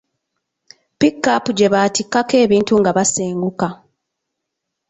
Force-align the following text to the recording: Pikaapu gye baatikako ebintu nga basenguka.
Pikaapu 0.99 1.49
gye 1.57 1.71
baatikako 1.73 2.35
ebintu 2.45 2.73
nga 2.81 2.91
basenguka. 2.97 3.67